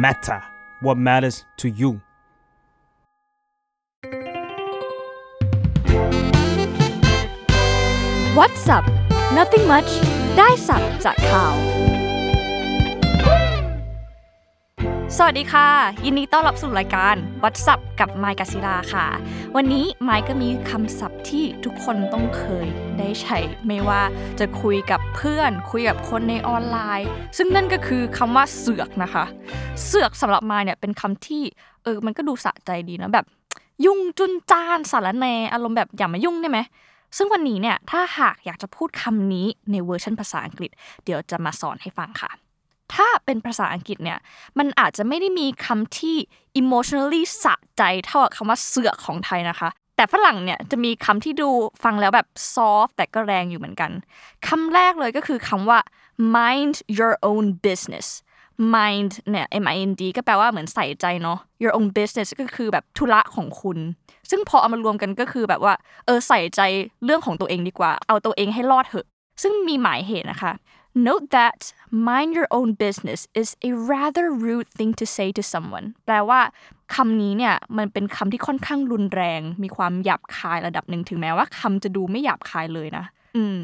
[0.00, 0.42] matter
[0.80, 2.00] what matters to you
[8.38, 8.86] What's up
[9.38, 9.90] Nothing much
[10.38, 11.54] ได้สับจากข่าว
[15.16, 15.68] สวัสดีค่ะ
[16.04, 19.06] ยินดีต้อนรับสู่รายการ What's up กับไมค์กศิลาค่ะ
[19.56, 22.66] วันนี้ไมค์ก็มีคำศัพท์ที่ทุกคนต้องเคย
[22.98, 24.02] ได้ใช้ไม่ว่า
[24.40, 29.24] จะคุยกับเพื่อน คุยกับคนในออนไลน์ ซึ่งนั่นก็คือคำว่าเสือกนะคะ
[29.84, 31.42] เสือกสำหรับไมค์เนี่ยเป็นคำที่
[31.84, 33.26] เออมันก็ดูสะใจดีนะแบบ
[33.84, 36.58] ยุ่งจุนจ้านสารแนอารมณ์แบบอย่ามายุ่งได้ไหม
[37.16, 40.70] ซึ่งวันนี้เนี่ยถ้าหากอยากจะพูดคำนี้ในเวอร์ชันภาษาอังกฤษ
[41.04, 42.30] เดี๋ยวจะมาสอนให้ฟังค่ะ
[42.94, 44.18] ถ้าเป็นภาษาอังกฤษเนี่ย
[44.58, 46.16] มันอาจจะไม่ได้มีคำที่
[46.60, 51.50] emotionally สะใจเท่ากับคำว่าเสือกของไทยนะคะ แต่ฝรั่งเนี่ยจะมีคำที่ดู
[51.84, 53.90] ฟังแล้วแบบ soft แต่ก็แรงอยู่เหมือนกัน
[54.46, 55.78] คำแรกเลยก็คือคำว่า
[56.36, 58.08] mind your own business
[58.74, 63.78] mind เนี่ย M I N D ก็แปลว่าเหมือนใส่ใจเนาะ your own business ก็คือแบบธุระของคุณ
[64.30, 65.74] ซึ่งพอเอามารวมกันก็คือแบบว่า
[66.06, 66.60] เออใส่ใจ
[67.04, 69.06] เรื่องของตัวเองดีกว่า เอาตัวเองให้รอดเถอะ
[69.42, 70.52] ซึ่งมีหมายเหตุนะคะ
[70.94, 75.86] Note that mind your own business is a rather rude thing to say to someone
[76.06, 76.40] แปลว่า
[76.94, 83.04] คำนี้เนี่ยมันเป็นคำที่ค่อนข้างรุนแรง มีความหยาบคายระดับหนึ่งถึงแม้ว่าคำจะดูไม่หยาบคายเลยนะ
[83.36, 83.58] อืม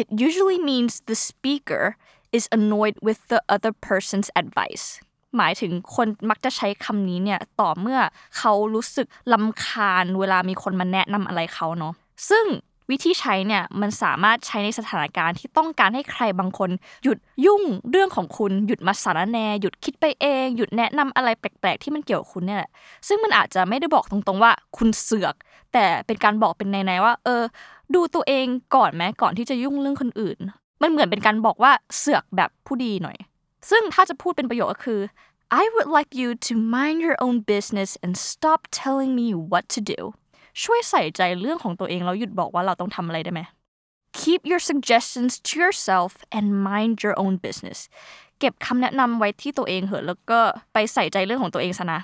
[0.00, 1.84] It usually means the speaker
[2.36, 4.86] is annoyed with the other person's advice
[5.36, 8.00] หมายถึงคนมักจะใช้คำนี้เนี่ยต่อเมื่อ
[8.38, 11.94] เขารู้สึกลำคาญเวลามีคนมาแนะนำอะไรเขาเนาะ
[12.30, 12.46] ซึ่ง
[12.90, 16.70] วิธีใช้เนี่ยมันสามารถใช้ในสถานการณ์ที่ต้องการให้ใครบางคน
[17.04, 22.70] หยุดยุ่งเรื่องของคุณหยุดมาสารแน หยุดคิดไปเอง หยุดแนะนำอะไรแปลกๆ ที่มันเกี่ยวกับคุณเนี่ยแหละ
[23.08, 25.34] ซึ่งมันอาจจะไม่ได้บอกตรงๆว่าคุณเสือก
[25.72, 27.42] แต่เป็นการบอกเป็นในๆว่า เออ
[27.94, 30.38] ดูตัวเองก่อนไหมก่อนที่จะยุ่งเรื่องคนอื่น
[30.82, 33.16] มันเหมือนเป็นการบอกว่าเสือกแบบผู้ดีหน่อย
[33.70, 35.00] ซึ่งถ้าจะพูดเป็นประโยคก็คือ
[35.62, 39.80] I would like you to mind your own business and stop telling me what to
[39.92, 40.00] do
[40.62, 43.40] ช่วยใส่ใจเรื่องของตัวเองแล้วหยุดบอกว่าเราต้องทำอะไรได้ไหม
[44.20, 47.78] Keep your suggestions to yourself and mind your own business
[48.38, 50.40] เก็บคำแนะนำไว้ที่ตัวเองเหอะแล้วก็
[50.72, 52.00] ไปใส่ใจเรื่องของตัวเองซะนะ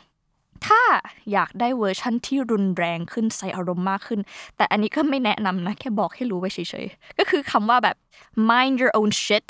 [0.67, 0.83] ถ้า
[1.33, 4.21] อยากได้เวอร์ชันที่รุนแรงขึ้นใส่อารมณ์มากขึ้น
[4.57, 7.97] แต่อันนี้ก็ไม่แนะนำนะ แค่บอกให้รู้ไว้เฉยๆ ก็คือคำว่าแบบ
[8.51, 9.49] mind your own shit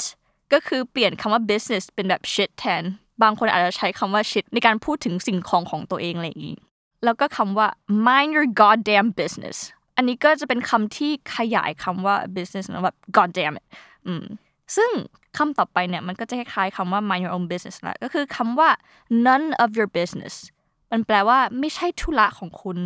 [0.52, 2.82] ก็คือเปลี่ยนคำว่า business เป็นแบบ shit แทน
[3.22, 6.56] บางคนอาจจะใช้คำว่า shit ในการพูดถึงสิ่งของของตัวเองอะไรอย่างนี้
[7.04, 7.68] แล้วก็คำว่า
[8.06, 9.58] mind your goddamn business
[9.96, 13.66] อันนี้ก็จะเป็นคำที่ขยายคำว่า business นะแบบ goddamn it
[14.06, 14.24] อืม
[14.76, 14.90] ซึ่ง
[15.38, 18.68] คำต่อไปเนี่ยมันก็จะคล้ายๆคำว่า mind your own business นะก็คือคำว่า
[19.26, 20.34] none of your business
[20.92, 22.78] มันแปลว่าไม่ใช่ธุระของคุณ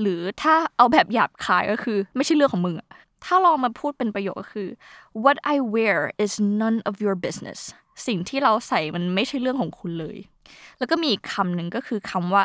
[0.00, 2.76] หรือถ้าเอาแบบหยาบคายก็คือ ไม่ใช่เรื่องของมึง
[3.24, 4.68] ถ้าลองมาพูดเป็นประโยคก็คือ
[5.24, 7.60] what I wear is none of your business
[8.06, 10.16] สิ่งที่เราใส่มันไม่ใช่เรื่องของคุณเลย
[10.78, 12.44] แล้วก็มีอีกคำหนึ่งก็คือคำว่า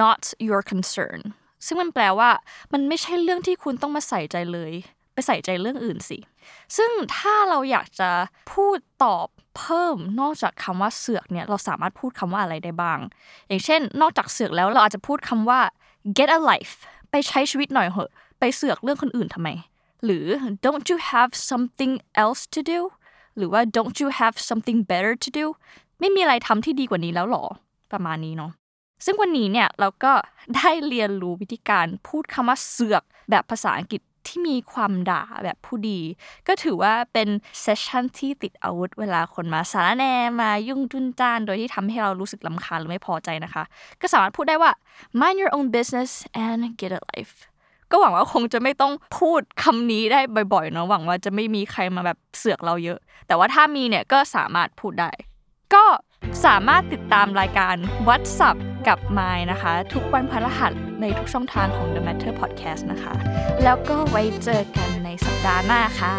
[0.00, 1.20] not your concern
[1.66, 2.30] ซึ่งมันแปลว่า
[2.72, 4.72] มันไม่ใช่เรื่องที่คุณต้องมาใส่ใจเลย
[5.12, 6.18] ไปใส่ใจเรื่องอื่นสิ
[6.76, 8.10] ซึ่งถ้าเราอยากจะ
[8.52, 9.26] พูดตอบ
[9.58, 12.98] เพิ่มนอกจากคำว่าเสือกเนี่ยเราสามารถพูดคำว่าอะไรได้บ้าง
[13.48, 15.60] อย่างเช่น นอกจากเสือกแล้วเราอาจจะพูดคำว่า
[16.16, 16.74] get a life
[17.10, 19.48] ไปใช้ชีวิตหน่อยเหอะ ไปเสือกเรื่องคนอื่นทำไม
[20.04, 20.26] หรือ
[20.64, 21.92] don't you have something
[22.24, 22.80] else to do
[23.36, 25.46] หรือว่า don't you have something better to do
[26.00, 27.44] ไม่มีอะไรทำที่ดีกว่านี้แล้วหรอ
[27.92, 28.52] ประมาณนี้เนาะ
[29.04, 30.12] ซึ่งวันนี้เนี่ยเราก็
[30.56, 36.00] ได้เรียนรู้วิธีการพูดคำว่าเสือกแบบภาษาอังกฤษที่มีความด่าแบบผู้ดี
[36.46, 37.28] ก็ถือว่าเป็น
[37.60, 40.04] เซสชันที่ติดอาวุธเวลาคนมาสารแน
[40.40, 43.64] มายุ่งจุนจ้าน โดยที่ทำให้เรารู้สึกลำคาญหรือไม่พอใจนะคะ
[44.00, 44.72] ก็สามารถพูดได้ว่า
[45.20, 46.10] mind your own business
[46.46, 47.34] and get a life
[47.94, 50.20] ก็หวังว่าคงจะไม่ต้องพูดคำนี้ได้
[50.54, 55.10] บ่อยๆเนาะหวังว่าจะไม่มีใครมาแบบเสือกเราเยอะ แต่ว่าถ้ามีเนี่ยก็สามารถพูดได้
[55.74, 55.84] ก็
[56.44, 57.74] สามารถติดตามรายการ
[58.08, 58.56] วัดสับ
[58.88, 63.14] กับไม้นะคะ ทุกวันพฤหัสในทุกช่องทางของ The Matter Podcast นะคะ
[63.64, 66.14] แล้วก็ไว้เจอกันในสัปดาห์หน้าค่ะ